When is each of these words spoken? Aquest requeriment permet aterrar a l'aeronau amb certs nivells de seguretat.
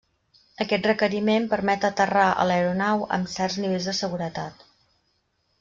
Aquest 0.63 0.87
requeriment 0.89 1.45
permet 1.51 1.85
aterrar 1.91 2.25
a 2.31 2.47
l'aeronau 2.53 3.07
amb 3.19 3.33
certs 3.37 3.61
nivells 3.67 3.89
de 3.91 3.97
seguretat. 4.03 4.69